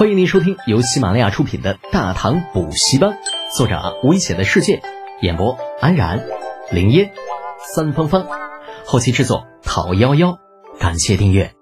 [0.00, 3.10] 欢迎您收听由喜马拉雅出品的《大唐补习班》，
[3.54, 4.80] 作者危险的世界，
[5.20, 6.26] 演播安然、
[6.72, 7.12] 林烟、
[7.74, 8.26] 三芳芳，
[8.86, 10.38] 后期制作陶幺幺。
[10.78, 11.54] 感谢订阅。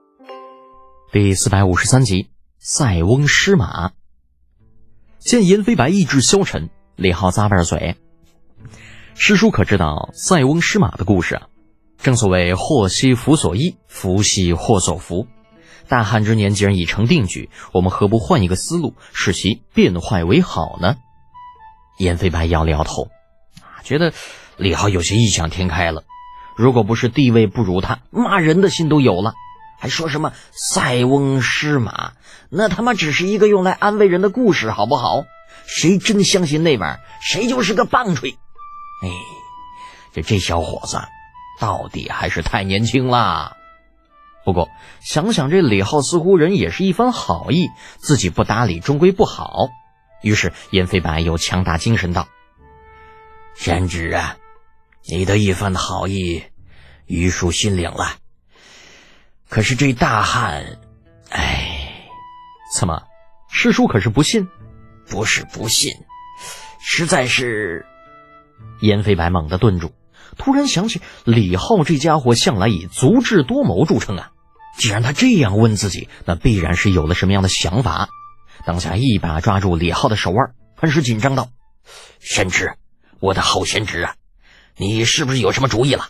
[1.10, 2.30] 第四百五十三集：
[2.60, 3.90] 塞翁失马。
[5.18, 7.96] 见颜飞白意志消沉，李浩咂巴着嘴。
[9.16, 11.48] 师叔可知道塞翁失马的故事啊？
[11.96, 15.26] 正所谓祸兮福所依，福兮祸所伏。
[15.88, 20.96] 大旱之年既然已成定局，我们何不换一个思路，使其变坏为好呢？
[21.98, 23.08] 燕飞白摇了摇头，
[23.82, 24.12] 觉得
[24.56, 26.04] 李浩有些异想天开了。
[26.56, 29.34] 如果不是地位不如他，骂人的心都有了，
[29.80, 32.12] 还说什么塞翁失马？
[32.50, 35.24] 那他妈只是一个用来安慰人的故事，好不好？
[35.66, 38.38] 谁真相信那玩意儿，谁就是个棒槌。
[39.02, 39.08] 哎，
[40.14, 40.98] 这这小伙子
[41.60, 43.57] 到底还是太年轻了。
[44.48, 44.70] 不过
[45.02, 49.68] 想想这李浩似乎人也是一番好意，自己不搭理终归不好。
[50.22, 52.28] 于是燕飞白又强打精神道
[53.54, 54.38] ：“贤侄啊，
[55.06, 56.44] 你的一番好意，
[57.04, 58.14] 余叔心领了。
[59.50, 60.78] 可是这大汉，
[61.28, 62.06] 哎，
[62.74, 63.02] 怎么？
[63.50, 64.48] 师叔可是不信？
[65.10, 65.92] 不是不信，
[66.80, 67.84] 实在是……”
[68.80, 69.92] 燕飞白猛地顿住，
[70.38, 74.32] 突然想起李浩这家伙向来以足智多谋著称啊。
[74.78, 78.08] 既然他这样问自己，那必然是有了什么样的想法。
[78.64, 81.48] 当下一把抓住李浩的手腕，很是紧张道
[82.20, 82.74] ：“贤侄，
[83.18, 84.14] 我的好贤侄啊，
[84.76, 86.06] 你是不是有什么主意了？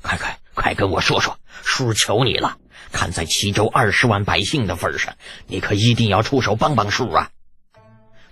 [0.00, 1.36] 快快快跟我说说！
[1.62, 2.56] 叔求你了，
[2.90, 5.14] 看在齐州二十万百姓的份上，
[5.46, 7.28] 你可一定要出手帮帮叔啊！”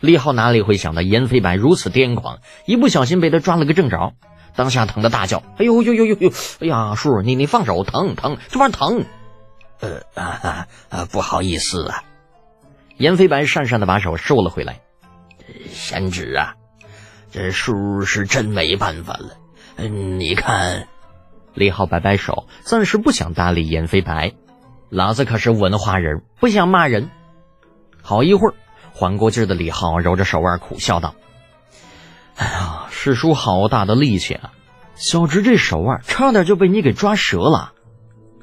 [0.00, 4.14] 李浩哪里会想到颜飞白如此癫狂，一不小心被他抓了个正着，
[4.56, 6.32] 当下疼得大叫：“哎呦呦呦呦呦！
[6.60, 9.04] 哎呀，叔，你你放手，疼疼，这玩意儿疼！”
[10.14, 11.04] 呃 啊啊！
[11.10, 12.04] 不好意思啊，
[12.96, 14.80] 颜飞白讪讪的把手收了回来。
[15.70, 16.54] 贤侄啊，
[17.30, 19.36] 这叔是真没办法了。
[19.76, 20.88] 嗯，你看，
[21.52, 24.32] 李浩摆摆手，暂时不想搭理颜飞白。
[24.88, 27.10] 老子可是文化人，不想骂人。
[28.02, 28.54] 好一会儿，
[28.92, 31.14] 缓过劲儿的李浩揉着手腕，苦笑道
[32.36, 34.52] ：“哎呀，师叔好大的力气啊！
[34.94, 37.72] 小侄这手腕差点就被你给抓折了。”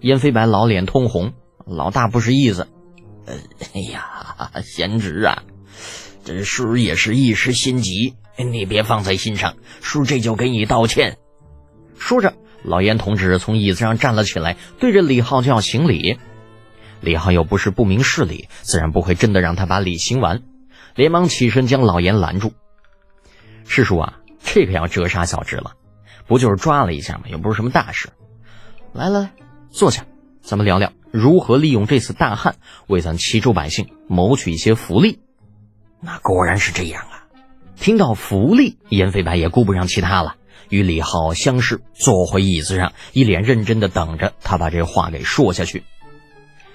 [0.01, 1.33] 燕飞白老脸通红，
[1.65, 2.67] 老大不是意思。
[3.25, 3.35] 呃，
[3.73, 5.43] 哎呀，贤侄啊，
[6.25, 11.19] 这叔也是一时心急，你别放在心上，叔这就给你道歉。
[11.99, 16.17] 说着，老严同志从椅子上站了起来，对着李浩就要行礼。
[16.99, 20.41] 李浩又不是不明事理，自然不会真的让他把礼行完，
[20.95, 22.53] 连忙起身将老严拦住。
[23.67, 25.73] 师叔啊，这可要折杀小侄了，
[26.25, 27.25] 不就是抓了一下吗？
[27.27, 28.09] 又不是什么大事。
[28.93, 29.31] 来来来。
[29.71, 30.05] 坐下，
[30.41, 35.19] 咱们聊聊如何利用这次大旱为咱齐州百姓谋取一些福利。
[36.01, 37.25] 那果然是这样啊！
[37.77, 40.35] 听到福利，颜飞白也顾不上其他了，
[40.69, 45.83] 与李浩相视，坐回椅子上，一脸认真的等着他把这话给说下去。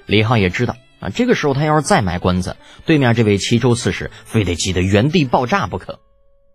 [0.07, 2.57] 李浩也知道啊，这个时候他要是再卖关子，
[2.87, 6.01] 对面这位齐州刺史非得急得原地爆炸不可。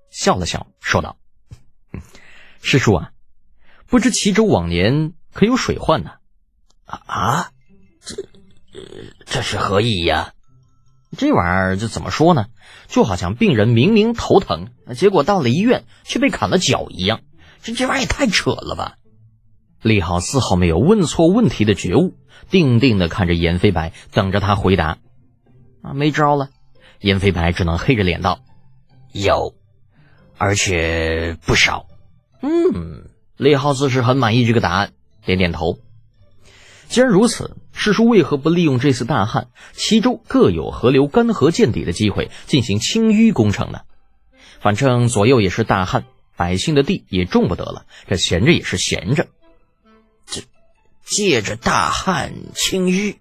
[0.09, 1.17] 笑了笑，说道
[2.61, 3.11] ：“师叔啊，
[3.85, 6.11] 不知齐州往年可有水患呢？”，
[7.05, 7.51] 啊
[8.03, 8.15] 这
[9.25, 10.33] 这是何意呀？
[11.17, 12.45] 这玩意儿就怎么说呢？
[12.87, 17.21] 就好像病人明明头疼，结果到了医院却被砍了脚一样。
[17.61, 18.95] 这这玩意儿也太扯了吧！
[19.81, 22.15] 利好丝毫没有问错问题的觉悟，
[22.49, 24.97] 定定的看着严飞白，等着他回答。
[25.81, 26.49] 啊，没招了，
[26.99, 28.39] 严飞白只能黑着脸道
[29.11, 29.55] ：“有，
[30.37, 31.87] 而且不少。”
[32.41, 34.93] 嗯，利浩自是很满意这个答案，
[35.25, 35.79] 点点头。
[36.91, 43.79] 既然如此，师叔为何不利用这次大旱，齐州各有河流干涸见底的机会进行清淤工程呢？
[44.59, 46.03] 反正左右也是大旱，
[46.35, 49.27] 百姓的地也种不得了，这闲着也是闲着。
[50.25, 50.41] 这
[51.05, 53.15] 借着大旱清淤，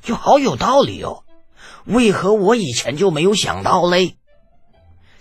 [0.00, 1.24] 就好有道理哦。
[1.86, 4.14] 为何我以前就没有想到嘞？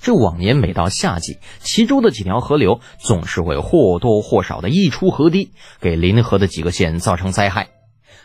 [0.01, 5.51] 这往年每到夏季，齐州的几条河流总是会或多或少的溢出河堤，
[5.81, 7.69] 给临河的几个县造成灾害。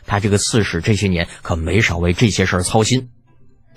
[0.06, 3.10] 他这个刺史这些年可没少为这些事儿操心，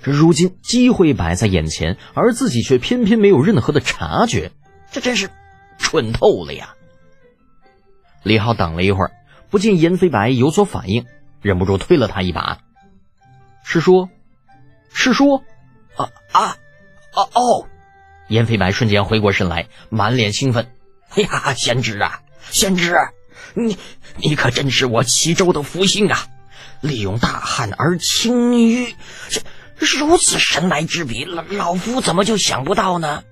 [0.02, 4.50] 这如今机会摆在眼前，而自己却偏偏没有任何的察觉，
[4.90, 5.30] 这真是
[5.78, 6.74] 蠢透了呀！
[8.22, 9.12] 李浩等了一会儿，
[9.50, 11.06] 不见颜飞白有所反应，
[11.42, 12.58] 忍不住推了他一把
[13.64, 14.08] ：“师叔，
[14.92, 15.36] 师叔，
[15.96, 16.56] 啊啊，
[17.14, 17.68] 哦哦！”
[18.28, 20.66] 颜飞白瞬间回过神来，满脸兴奋
[21.14, 22.96] ：“哎呀，贤侄啊，贤侄！”
[23.54, 23.78] 你
[24.16, 26.26] 你可真是我齐州的福星啊！
[26.80, 28.94] 利用大旱而清淤，
[29.30, 33.24] 这如此神来之笔，老老夫怎么就想不到呢？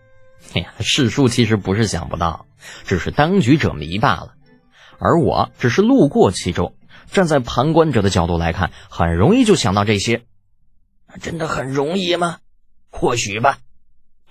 [0.55, 2.47] 哎呀，世叔其实不是想不到，
[2.87, 4.35] 只是当局者迷罢了。
[4.99, 6.75] 而我只是路过齐州，
[7.11, 10.23] 站在旁观者的角度来看，很容易就想到这些。
[11.21, 12.39] 真的很容易吗？
[12.91, 13.59] 或许吧。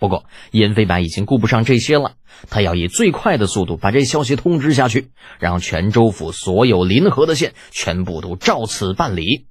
[0.04, 2.16] 不过燕飞白已经顾不上这些了，
[2.50, 9.48] 他要以最快的速度把这消息通知下去，让泉州府所有临河的县全部都照此办理。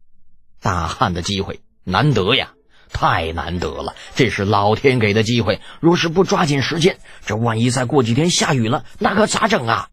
[0.61, 2.51] 大旱的机会难得呀，
[2.93, 3.95] 太难得了！
[4.15, 9.89] 这是老天给的机会，若是不抓紧时间，这万一再过几天下雨了，那可咋整啊？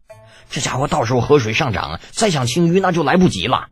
[0.50, 3.68] 这家伙到时候河水上涨，再想清淤那就来不及了。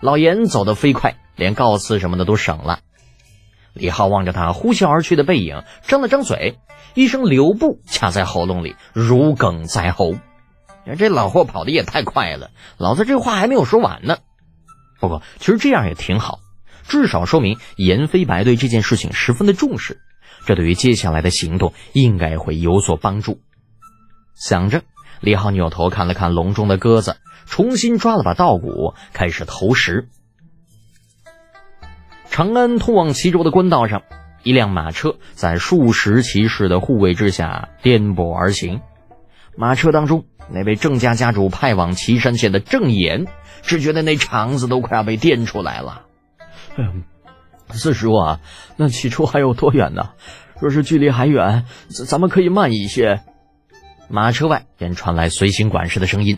[0.00, 2.80] 老严走得飞快，连告辞什么的都省了。
[3.76, 6.58] 李浩望着他呼啸而去的背影，张了张嘴，
[6.94, 10.14] 一声“留步”卡在喉咙里，如鲠在喉。
[10.98, 14.18] 这老货跑的也太快了，老子这话还没有说完呢。
[14.98, 16.38] 不过，其实这样也挺好，
[16.88, 20.00] 至少说明严飞白对这件事情十分的重视，
[20.46, 23.40] 这对于接下来的行动应该会有所帮助。
[24.34, 24.82] 想着，
[25.20, 30.08] 李浩扭头看了看笼中的鸽子，重新抓了把稻谷，开始投食。
[32.36, 34.02] 长安通往齐州的官道上，
[34.42, 38.82] 一辆马车在数十骑士的护卫之下颠簸而行。
[39.56, 43.24] 马车当中，那位郑家家主派往岐山县的郑岩，
[43.62, 46.02] 只觉得那肠子都快要被颠出来了。
[47.70, 48.40] 四叔啊，
[48.76, 50.10] 那齐州还有多远呢？
[50.60, 53.22] 若是距离还远，咱咱们可以慢一些。
[54.08, 56.36] 马车外便传来随行管事的声音。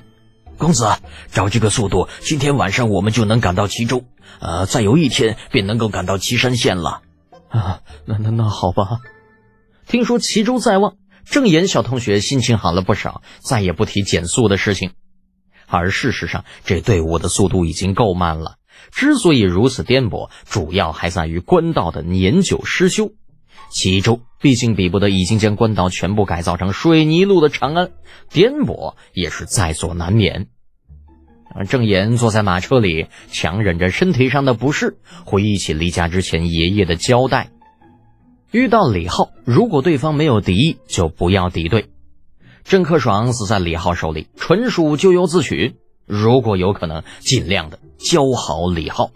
[0.59, 0.87] 公子，
[1.33, 4.05] 照这个速度，今天晚上我们就能赶到齐州，
[4.41, 7.03] 呃，再有一天便能够赶到岐山县了。
[7.49, 8.99] 啊，那那那好吧。
[9.87, 14.93] 听说齐州在望，郑岩小同学心情好了不少，再也不提减速的事情。
[15.67, 18.57] 而事实上，这队伍的速度已经够慢了。
[18.91, 23.13] 之所以如此颠簸，主要还在于官道的年久失修。
[23.71, 27.91] 齐州毕竟比不得已经将官道全部改造成水泥路的长安，
[28.31, 30.49] 颠簸也是在所难免。
[31.69, 37.51] 郑岩坐在马车里，强忍着身体上的不适，回忆起离家之前爷爷的交代：
[38.51, 41.91] 遇到李浩，如果对方没有敌意，就不要敌对。
[42.65, 45.77] 郑克爽死在李浩手里，纯属咎由自取。
[46.07, 49.11] 如果有可能，尽量的教好李浩。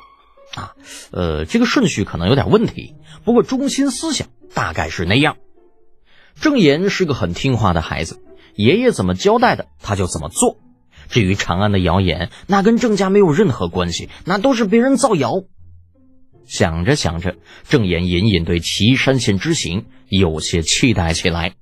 [0.54, 0.74] 啊，
[1.10, 2.94] 呃，这个顺序可能有点问题，
[3.24, 4.28] 不过中心思想。
[4.54, 5.38] 大概是那样。
[6.38, 8.22] 郑岩是个很听话的孩子，
[8.54, 10.58] 爷爷怎么交代的，他就怎么做。
[11.08, 15.44] 至于长安的谣言，那跟郑家没有任何关系，那都是别人造谣。
[16.46, 17.36] 想着想着，
[17.68, 21.54] 郑岩隐隐对岐山县之行有些期待起来。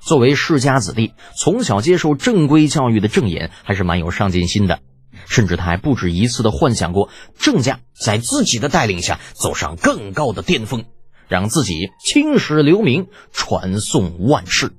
[0.00, 4.80] 作为世家子弟，从小接受正规教育的郑岩还是蛮有上进心的，
[5.26, 7.08] 甚至他还不止一次的幻想过
[7.38, 10.84] 郑家在自己的带领下走上更高的巅峰。
[11.28, 14.76] 让自己青史留名，传颂万世。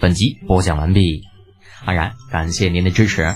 [0.00, 1.22] 本集播讲完毕，
[1.88, 3.34] 当然感谢您的支持。